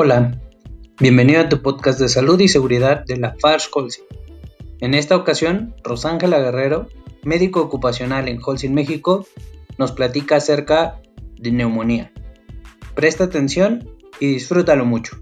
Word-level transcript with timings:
Hola, 0.00 0.40
bienvenido 1.00 1.40
a 1.40 1.48
tu 1.48 1.60
podcast 1.60 1.98
de 1.98 2.08
salud 2.08 2.38
y 2.38 2.46
seguridad 2.46 3.04
de 3.04 3.16
la 3.16 3.34
FARS 3.40 3.68
Holcim. 3.74 4.04
En 4.78 4.94
esta 4.94 5.16
ocasión, 5.16 5.74
Rosángela 5.82 6.38
Guerrero, 6.38 6.86
médico 7.24 7.60
ocupacional 7.60 8.28
en 8.28 8.38
Holcim 8.40 8.72
México, 8.72 9.26
nos 9.76 9.90
platica 9.90 10.36
acerca 10.36 11.02
de 11.40 11.50
neumonía. 11.50 12.12
Presta 12.94 13.24
atención 13.24 13.90
y 14.20 14.34
disfrútalo 14.34 14.84
mucho. 14.84 15.16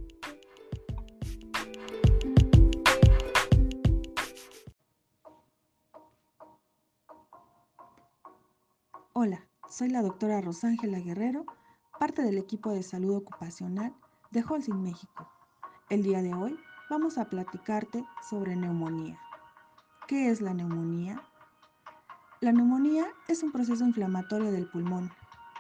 Hola, 9.14 9.48
soy 9.70 9.88
la 9.88 10.02
doctora 10.02 10.42
Rosángela 10.42 10.98
Guerrero, 10.98 11.46
parte 11.98 12.20
del 12.20 12.36
equipo 12.36 12.72
de 12.72 12.82
salud 12.82 13.16
ocupacional 13.16 13.94
de 14.36 14.44
Holcim 14.46 14.82
México. 14.82 15.26
El 15.88 16.02
día 16.02 16.20
de 16.20 16.34
hoy 16.34 16.60
vamos 16.90 17.16
a 17.16 17.24
platicarte 17.24 18.04
sobre 18.28 18.54
neumonía. 18.54 19.18
¿Qué 20.06 20.28
es 20.28 20.42
la 20.42 20.52
neumonía? 20.52 21.22
La 22.42 22.52
neumonía 22.52 23.06
es 23.28 23.42
un 23.42 23.50
proceso 23.50 23.82
inflamatorio 23.82 24.52
del 24.52 24.68
pulmón, 24.68 25.10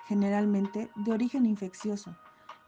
generalmente 0.04 0.90
de 0.94 1.10
origen 1.10 1.46
infeccioso, 1.46 2.14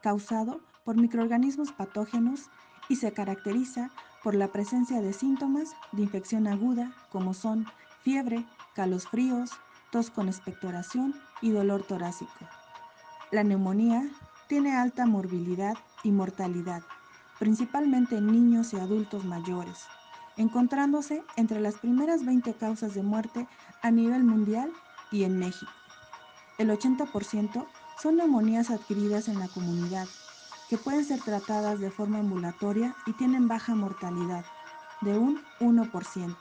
causado 0.01 0.61
por 0.83 0.95
microorganismos 0.95 1.71
patógenos 1.73 2.49
y 2.87 2.95
se 2.95 3.13
caracteriza 3.13 3.91
por 4.23 4.33
la 4.33 4.47
presencia 4.47 5.01
de 5.01 5.13
síntomas 5.13 5.75
de 5.91 6.01
infección 6.01 6.47
aguda 6.47 6.91
como 7.11 7.35
son 7.35 7.67
fiebre, 8.01 8.47
calosfríos, 8.73 9.51
tos 9.91 10.09
con 10.09 10.27
expectoración 10.27 11.13
y 11.43 11.51
dolor 11.51 11.83
torácico. 11.83 12.47
La 13.29 13.43
neumonía 13.43 14.09
tiene 14.49 14.75
alta 14.75 15.05
morbilidad 15.05 15.77
y 16.03 16.11
mortalidad, 16.11 16.81
principalmente 17.37 18.17
en 18.17 18.25
niños 18.25 18.73
y 18.73 18.77
adultos 18.77 19.23
mayores, 19.23 19.85
encontrándose 20.37 21.23
entre 21.35 21.61
las 21.61 21.75
primeras 21.75 22.25
20 22.25 22.55
causas 22.55 22.95
de 22.95 23.03
muerte 23.03 23.47
a 23.83 23.91
nivel 23.91 24.23
mundial 24.23 24.71
y 25.11 25.23
en 25.23 25.37
México. 25.37 25.71
El 26.57 26.71
80% 26.71 27.67
son 28.01 28.17
neumonías 28.17 28.71
adquiridas 28.71 29.27
en 29.27 29.37
la 29.37 29.47
comunidad, 29.49 30.07
que 30.67 30.79
pueden 30.79 31.05
ser 31.05 31.21
tratadas 31.21 31.79
de 31.79 31.91
forma 31.91 32.17
ambulatoria 32.17 32.95
y 33.05 33.13
tienen 33.13 33.47
baja 33.47 33.75
mortalidad, 33.75 34.45
de 35.01 35.15
un 35.15 35.39
1%. 35.59 36.35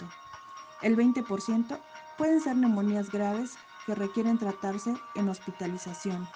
El 0.81 0.97
20% 0.97 1.79
pueden 2.17 2.41
ser 2.41 2.57
neumonías 2.57 3.11
graves 3.11 3.59
que 3.85 3.95
requieren 3.95 4.39
tratarse 4.39 4.95
en 5.15 5.29
hospitalización. 5.29 6.27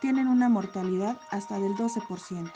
Tienen 0.00 0.28
una 0.28 0.48
mortalidad 0.48 1.20
hasta 1.30 1.58
del 1.58 1.74
12%. 1.74 2.50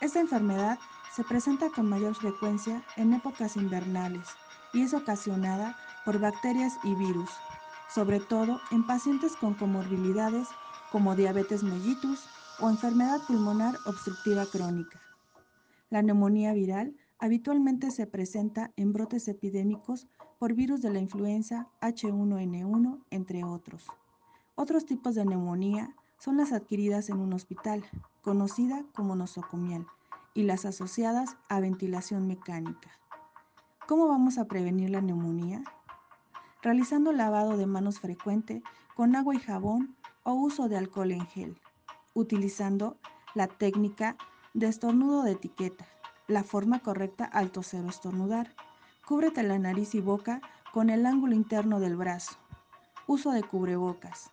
Esta 0.00 0.20
enfermedad 0.20 0.78
se 1.14 1.22
presenta 1.22 1.70
con 1.70 1.88
mayor 1.88 2.14
frecuencia 2.16 2.82
en 2.96 3.14
épocas 3.14 3.56
invernales 3.56 4.26
y 4.72 4.82
es 4.82 4.92
ocasionada 4.92 5.76
por 6.04 6.18
bacterias 6.18 6.74
y 6.82 6.94
virus, 6.96 7.30
sobre 7.88 8.18
todo 8.18 8.60
en 8.72 8.84
pacientes 8.86 9.36
con 9.36 9.54
comorbilidades 9.54 10.48
como 10.90 11.14
diabetes 11.14 11.62
mellitus 11.62 12.26
o 12.60 12.68
enfermedad 12.68 13.20
pulmonar 13.26 13.76
obstructiva 13.86 14.44
crónica. 14.46 15.00
La 15.90 16.02
neumonía 16.02 16.52
viral 16.52 16.96
habitualmente 17.20 17.92
se 17.92 18.06
presenta 18.08 18.72
en 18.76 18.92
brotes 18.92 19.28
epidémicos 19.28 20.08
por 20.40 20.54
virus 20.54 20.82
de 20.82 20.90
la 20.90 20.98
influenza 20.98 21.68
H1N1, 21.80 23.04
entre 23.10 23.44
otros. 23.44 23.86
Otros 24.56 24.84
tipos 24.86 25.14
de 25.14 25.24
neumonía 25.24 25.94
son 26.18 26.36
las 26.36 26.52
adquiridas 26.52 27.08
en 27.10 27.18
un 27.18 27.32
hospital, 27.32 27.84
conocida 28.22 28.84
como 28.94 29.14
nosocomial, 29.16 29.86
y 30.34 30.42
las 30.42 30.64
asociadas 30.64 31.36
a 31.48 31.60
ventilación 31.60 32.26
mecánica. 32.26 32.90
¿Cómo 33.86 34.08
vamos 34.08 34.38
a 34.38 34.46
prevenir 34.46 34.90
la 34.90 35.00
neumonía? 35.00 35.62
Realizando 36.62 37.12
lavado 37.12 37.56
de 37.56 37.66
manos 37.66 38.00
frecuente 38.00 38.62
con 38.94 39.14
agua 39.14 39.34
y 39.34 39.38
jabón 39.38 39.96
o 40.22 40.32
uso 40.32 40.68
de 40.68 40.78
alcohol 40.78 41.12
en 41.12 41.26
gel, 41.26 41.60
utilizando 42.14 42.96
la 43.34 43.46
técnica 43.46 44.16
de 44.54 44.68
estornudo 44.68 45.22
de 45.22 45.32
etiqueta, 45.32 45.86
la 46.26 46.42
forma 46.42 46.78
correcta 46.78 47.24
al 47.24 47.50
toser 47.50 47.84
o 47.84 47.88
estornudar. 47.88 48.54
Cúbrete 49.06 49.42
la 49.42 49.58
nariz 49.58 49.94
y 49.94 50.00
boca 50.00 50.40
con 50.72 50.88
el 50.88 51.04
ángulo 51.04 51.34
interno 51.34 51.80
del 51.80 51.96
brazo. 51.96 52.36
Uso 53.06 53.32
de 53.32 53.42
cubrebocas. 53.42 54.30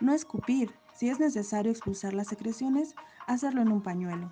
No 0.00 0.14
escupir. 0.14 0.80
Si 0.94 1.10
es 1.10 1.20
necesario 1.20 1.70
expulsar 1.70 2.14
las 2.14 2.28
secreciones, 2.28 2.96
hacerlo 3.26 3.60
en 3.60 3.70
un 3.70 3.82
pañuelo. 3.82 4.30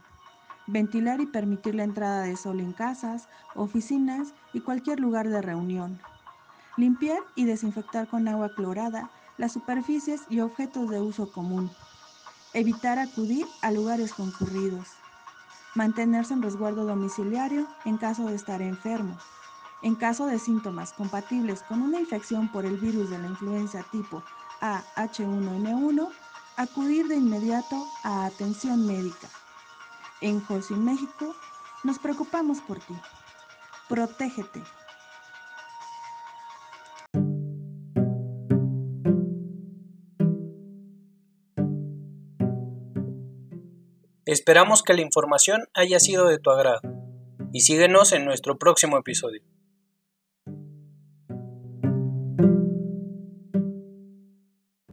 Ventilar 0.67 1.21
y 1.21 1.27
permitir 1.27 1.75
la 1.75 1.85
entrada 1.85 2.23
de 2.23 2.37
sol 2.37 2.61
en 2.61 2.73
casas, 2.73 3.29
oficinas 3.55 4.35
y 4.55 4.61
cualquier 4.61 4.99
lugar 4.99 5.29
de 5.29 5.43
reunión. 5.43 5.99
Limpiar 6.77 7.23
y 7.35 7.45
desinfectar 7.45 8.09
con 8.09 8.29
agua 8.29 8.55
clorada 8.55 9.11
las 9.37 9.53
superficies 9.53 10.25
y 10.31 10.41
objetos 10.41 10.89
de 10.89 11.01
uso 11.01 11.33
común. 11.33 11.71
Evitar 12.55 12.99
acudir 12.99 13.47
a 13.61 13.71
lugares 13.71 14.15
concurridos. 14.15 14.89
Mantenerse 15.75 16.33
en 16.33 16.43
resguardo 16.43 16.87
domiciliario 16.87 17.67
en 17.85 17.99
caso 17.99 18.25
de 18.27 18.35
estar 18.35 18.63
enfermo. 18.63 19.19
En 19.83 19.97
caso 19.97 20.27
de 20.27 20.39
síntomas 20.39 20.95
compatibles 20.95 21.63
con 21.63 21.83
una 21.83 22.01
infección 22.01 22.49
por 22.49 22.65
el 22.65 22.79
virus 22.79 23.11
de 23.11 23.19
la 23.19 23.29
influenza 23.29 23.83
tipo 23.83 24.23
AH1N1, 24.61 26.09
acudir 26.57 27.07
de 27.09 27.17
inmediato 27.17 27.87
a 28.03 28.27
atención 28.27 28.87
médica. 28.87 29.29
En 30.21 30.43
Holcim 30.49 30.79
México 30.79 31.35
nos 31.85 31.99
preocupamos 31.99 32.61
por 32.61 32.79
ti. 32.81 32.95
Protégete. 33.89 34.63
Esperamos 44.27 44.83
que 44.83 44.93
la 44.93 45.01
información 45.01 45.69
haya 45.73 45.99
sido 46.01 46.27
de 46.27 46.39
tu 46.39 46.51
agrado 46.51 46.81
y 47.53 47.61
síguenos 47.61 48.13
en 48.13 48.27
nuestro 48.27 48.59
próximo 48.59 48.99
episodio. 48.99 49.43